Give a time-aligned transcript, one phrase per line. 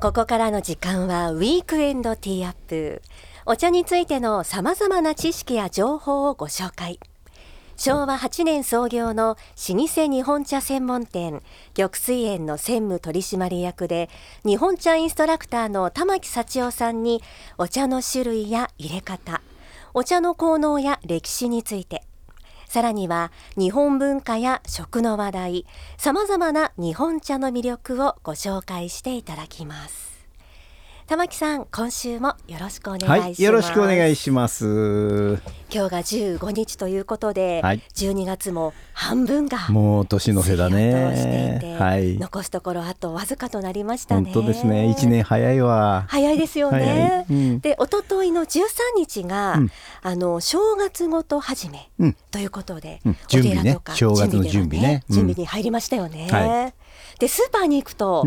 [0.00, 3.02] ここからの時間はウィークエンドティーアップ。
[3.44, 6.98] お茶についてのさまざまな知識や情報をご紹介。
[7.76, 9.36] 昭和8年創業の
[9.68, 11.42] 老舗日本茶専門店
[11.74, 14.08] 玉水園の専務取締役で
[14.42, 17.22] 日本茶インストラクターの玉木幸男さんに
[17.58, 19.42] お茶の種類や入れ方
[19.92, 22.09] お茶の効能や歴史について。
[22.70, 25.66] さらには日本文化や食の話題
[25.98, 30.19] さまざまな日本茶の魅力をご紹介していただきます。
[31.10, 35.42] 玉木さん今週もよろしくお願いします、はい、よろしくお願いします。
[35.68, 41.76] 今日が15日ということで、はい、12月も半分がもう年の瀬だね。
[41.80, 44.30] はい、残すところあとわずかとなりましたね。
[44.32, 44.88] 本当ですね。
[44.88, 46.04] 一年早いわ。
[46.06, 49.70] 早いですよね、うん、で一昨日の13日が、うん、
[50.02, 53.76] あの正月ごと始め、うん、ということで、準備ね。
[53.94, 55.02] 正月の準備ね。
[55.10, 56.74] 準備に入りましたよね、はい、
[57.18, 58.24] でスーパーに行くと、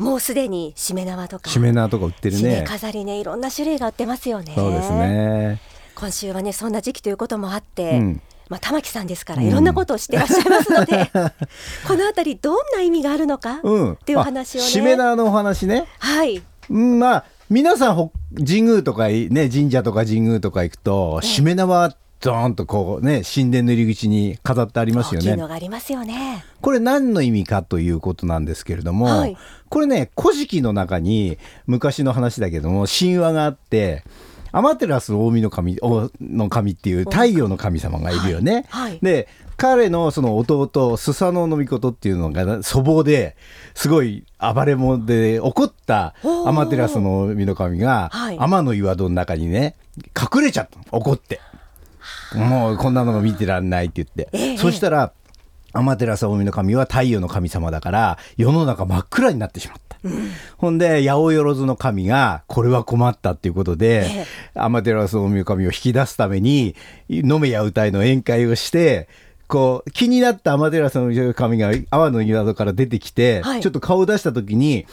[0.00, 2.64] もうすでにしめ縄とかしめ縄とか売ってるね。
[2.66, 4.54] 飾りねいろんな種類が売ってますよね。
[4.56, 5.60] そうですね。
[5.94, 11.32] 今週はねそんな時期ということもあって、うん、まあ、玉木さんですからいろんなことを知ってらっしゃいますので、うん、
[11.86, 14.66] この辺りどんな意味があるのか、うん、っていう話をね。
[14.66, 15.86] しめ縄のお話ね。
[15.98, 25.42] はい、うん、まあ皆さん神宮とかね神社とか神宮とか行くとしめ縄ドーンとこうね神殿の入り口に飾ってありますよね。
[25.42, 26.44] ありますよね。
[26.60, 29.36] これ何の意味かということなんですけれども、はい、
[29.68, 34.04] これね古事記の中に昔の話だけども神話があって。
[34.52, 38.66] アマテラス大神の神の神っていう太陽の神様がいるよね。
[38.68, 43.36] はいはい、で彼のその弟スサノオノミコトっていうのが祖母で
[43.74, 46.14] すごい暴れ者で怒った
[46.46, 49.76] アマテラスの海の神が天の岩戸の中にね
[50.20, 51.40] 隠れちゃった怒って。
[52.34, 55.12] もうこんなのも見てらんないって言って、ええ、そしたら
[55.72, 59.90] 天照大の神は太陽の神様だから世の中真っ暗になってしまった。
[60.02, 66.74] うん、ほんで八百万の神がこれは困ったっていうことで、ええ、天照大の神を引き出すために
[67.08, 69.08] 飲めや歌いの宴会をして
[69.46, 74.86] こう気になった天照の神が阿の庭から出てきて、はい、ちょっと顔を出した時に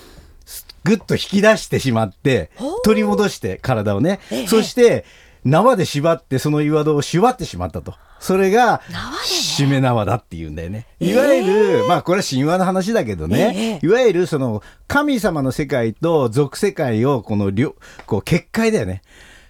[0.84, 2.52] ぐっと引き出してしまって
[2.84, 5.06] 取り戻して体をね、え、そして
[5.48, 7.96] 縄で縛ってその岩戸を縛ってしまったと。
[8.20, 8.82] それが、
[9.26, 10.88] 締め縄だっていうんだよね。
[11.00, 17.76] いわゆる、えー、まあこれは神話の話だけどね、えー、いわゆるその神様の世界と俗世界をこの両、
[18.06, 19.02] こう結界だよね。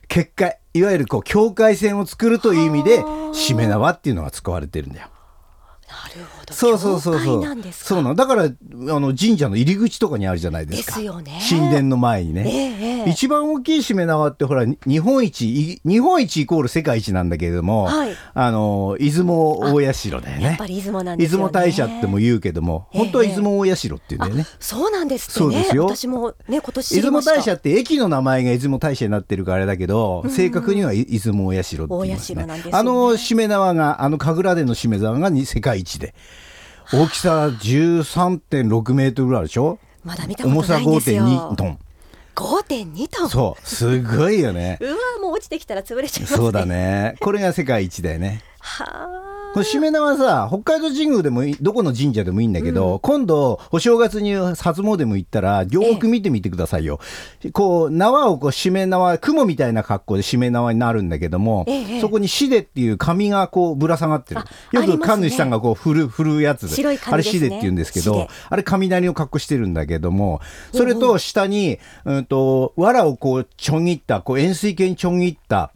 [0.08, 0.60] 結界。
[0.74, 5.08] いわゆるこう境界線を作るという意味で、締め縄っていうのが使われてるんだよ。
[5.88, 6.37] なるほど。
[6.54, 7.44] そうそうそうそう。
[7.72, 8.16] そうなの。
[8.16, 10.96] だからあの神社の入り口とかにあるじゃないですか。
[10.96, 11.40] ですよね。
[11.50, 13.06] 神殿の前にね。
[13.06, 20.44] えー、一番大きいしめ縄ってほら日本一日本一イコール世界一なんだけれども、はい、あの出雲大社だよね。
[20.44, 21.44] やっぱり出雲なんですよね。
[21.44, 24.46] 出雲大社っても言うけども、本当は出雲大社って言うんだよね。
[24.60, 25.86] そうなんですそうですよ。
[25.86, 32.48] 私もね今年出雲大社って駅の名前が出雲大社になってるからあれだけど、正確には出雲大社って言いますね。
[32.72, 36.16] あのしめ縄があの神楽殿のしめ縄が世界一で。
[36.94, 39.80] 大きさ13.6メートルぐらいでしょ？
[40.04, 41.24] まだ見たことないんですよ。
[41.26, 41.80] 重さ5.2トン。
[42.36, 43.30] 5.2トン。
[43.30, 43.68] そう。
[43.68, 44.78] すごいよね。
[44.80, 46.38] うわもう落ちてきたら潰れちゃいますね。
[46.38, 47.16] そうだね。
[47.20, 48.42] これが世界一だよね。
[48.60, 49.27] はあ
[49.58, 57.00] このしめ縄さ北海道神宮でもどこの神社でもいいんだけど、うん、今度お正月に初詣も行ったらよく見てみてくださいよ、
[57.44, 64.42] ええ、こう縄をこうしめ縄雲みたいな格好でしめ縄になるんだけども、え、そこにしでっていう紙がこうぶら下がってる。
[64.74, 70.40] よく神主さんがこう振る振るやつで、ね、あれしでって言うんですけどあれ雷の格好してるんだけども
[70.72, 75.72] それと下に、うんと藁をこうちょん切ったこう円錐形にちょん切った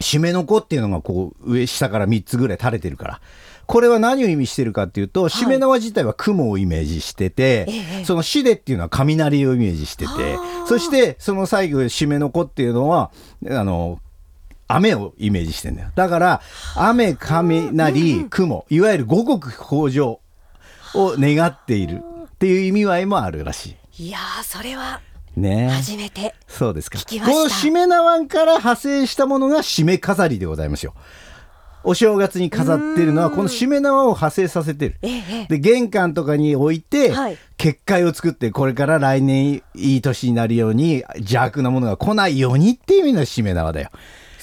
[0.00, 3.20] 締めの子っていうのがこう上下から3つぐらい垂れてるから。
[3.66, 13.10] これは何を意味してるかっていうと、しめ縄自体は雲をイメージしてて、はい、そのしでっていうのは雷をイメージしてて、そしてその最後、しめの子っていうのは、
[13.50, 13.98] あの、
[14.68, 15.90] 雨をイメージしてんだよ。
[15.96, 16.40] だから、
[16.76, 20.20] 雨、雷、雲、いわゆる五穀豊穣
[20.94, 24.08] を願っているっていう意味合いもあるらしい。
[24.08, 25.00] いやそれは
[25.36, 25.68] ね。
[25.70, 26.98] 初めてそうですか。
[26.98, 27.04] こ
[27.44, 30.94] のしめ縄から派生したものがしめ飾りでございますよ。
[31.84, 34.98] お正月に飾ってるのはこのしめ縄を派生させてる、
[35.48, 37.12] で玄関とかに置いて、
[37.56, 43.90] 結界を作ってこれから来年いい年になるように邪悪なものが来ないようにっていう意味のしめ縄だよ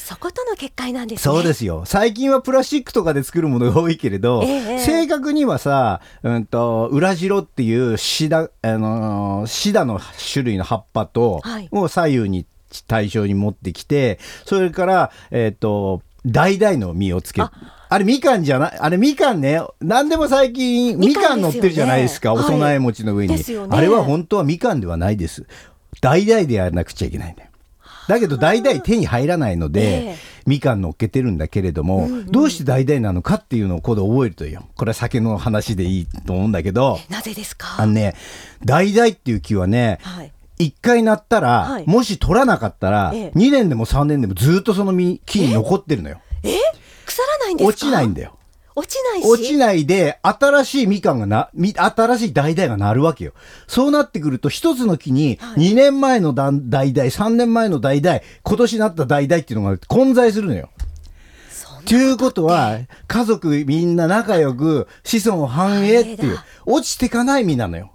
[0.03, 1.83] そことの結界なんです、ね、そうですよ。
[1.85, 10.01] 最近はプラスチックとかで作るものが多いけれど、え正確にはさ、うんと、裏白っていうシダ、あのー、シダの
[10.33, 12.45] 種類の葉っぱと、はい、を左右に
[12.85, 17.47] 対象に持ってきて、それから、えっ、ー、と、橙の実をつける。
[17.87, 19.61] あれみかんじゃないあれみかんね。
[19.79, 22.33] 何でも最近みかん乗ってるじゃないですか。
[22.33, 23.43] お供え餅の上に、ね。
[23.69, 25.45] あれは本当はみかんではないです。
[26.01, 27.49] 代々でやらなくちゃいけないんだよ。
[28.07, 30.15] だけど代々手に入らないので、ええ。
[30.45, 34.65] みかん乗っけてるんだけれども、どうして代々なのかっていうのをここで覚えるといいよ。
[34.75, 37.75] これは酒の話でいいと思うんだけど、なぜですか？
[37.77, 38.13] あのね、
[38.65, 40.31] 代々っていう木はね、はい。
[40.59, 41.87] 一回なったら、はい。
[41.87, 43.31] もし取らなかったら、ええ。
[43.35, 46.19] 2年でも3年でもずっとその実木に残ってるのよ。
[46.43, 46.57] え？
[47.05, 47.69] 腐らないんですか？
[47.69, 48.37] 落ちないんだよ。
[48.75, 53.33] 落ちないし落ちないで、新しいみかんがな、み新しい代々がなるわけよ。
[53.67, 60.69] そうなってくると、一つの木に、2年前の代々、3年前の代々、今年なった代々っていうのが混在するのよ。
[61.85, 67.91] ということは、家族みんな仲良く、子孫繁栄っていう落ちてかない実なのよ。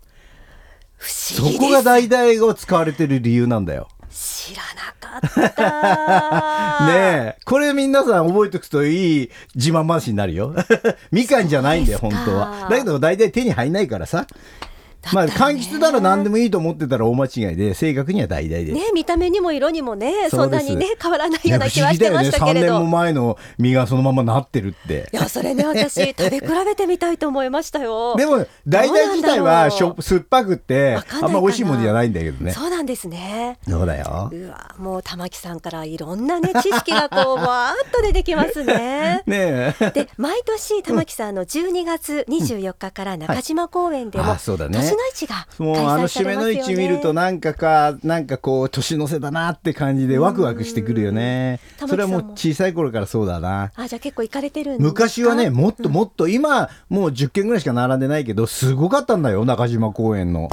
[0.97, 3.89] 不そ思議ですこが代々が使われてる理由なんだよ。
[4.11, 7.37] 知らなかった ねえ。
[7.45, 10.55] これ皆さん覚えておくといい自慢話になるよ。
[11.11, 12.69] みかんじゃないんだよ、本当は。
[12.71, 14.27] だけど大体手に入んないからさ。
[15.13, 18.73] まあ、柑橘なら何でもいいと思ってたら大間違いで、正確には大々です。
[18.73, 22.79] ね見た目にも色にもねそんなにね変わらないようなね気はしてましたけれ不思議だよね。
[22.79, 25.17] 3ど年も前の実がそのままなってるってい。
[25.17, 32.53] やそれね 私食べ比べてみたいと思いましたよでも、大々自体はしょ酸っぱくって、あんま美味しいものじゃないんだけどね。
[32.53, 34.31] そうなんですねそうだよ。
[34.33, 39.91] うわもう玉木さんからいろんなね知識がこうわーっと出てきますね ねえ。
[39.91, 46.55] で毎年玉木さんの12月24日から中島公園でも、うだね年の市が開もうあの締めのれますよね。
[46.55, 51.61] 位置見るとなんかかなんかこう年の瀬だなって感じでワクワクしてくるよね。
[51.81, 53.73] うんそれはもう小さい頃からそうだな。
[53.77, 60.49] あじゃあ結構行かれてる昔はねもっともっと今もう10軒ぐらいしか並んでないけどすごかったんだよ中島公園の。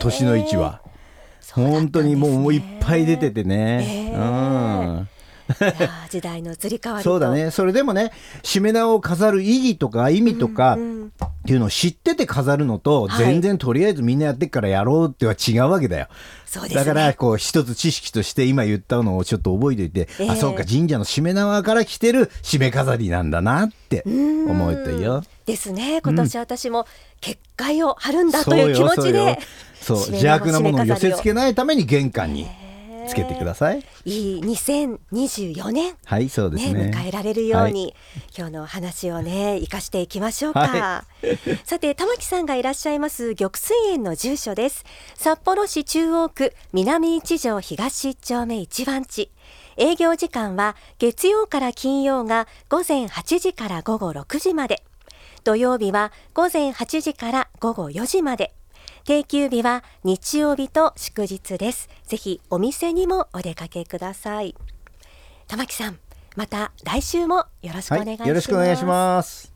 [0.00, 0.80] 年の位置は
[1.56, 1.70] ね。
[1.70, 3.84] 本当にもうもういっぱい出ててね。
[3.84, 5.08] へうん
[6.10, 7.10] 時代の移り変わりと。
[7.10, 7.50] そうだね。
[7.50, 8.12] それでもね
[8.42, 13.24] しめ縄を飾る意義とか意味とかうんっていうのを知ってて飾るのとはい。
[13.24, 16.08] 全然とりあえずみんなやってっからやろうっては違うわけだよ。
[16.74, 20.30] だからこう一つ知識として今言ったのをちょっと覚えておいて、ええ。
[20.30, 25.22] あそうか神社のしめ縄から来てるしめ飾りなんだなって思うといいよ。
[25.46, 26.00] ですね。
[26.02, 26.86] 今年私も
[27.20, 29.38] 結界を張るんだという気持ちで
[29.80, 32.46] そう邪悪なものを寄せ付けなないために玄関に
[33.08, 33.84] つけてください。
[34.04, 36.86] いい2024年はいそうですね。
[36.86, 36.90] ね。
[36.94, 37.94] 迎えられるように、
[38.36, 41.04] 今日のお話をね生かしていきましょうか、は
[41.64, 44.84] さて玉木さんがいらっしゃいます玉水園の住所です。
[45.14, 49.30] 札幌市中央区南一条東一丁目一番地。
[49.76, 54.82] 営業時間は月曜から金曜が午前8時から午後6時まで。
[55.44, 58.52] 土曜日は午前8時から午後4時まで
[59.04, 61.88] 定休日は日曜日と祝日です。
[62.06, 64.54] ぜひお店にもお出かけください。
[65.48, 65.98] 玉木さん
[66.36, 69.52] また来週もよろしくお願いします、はい、よろしくお願いします。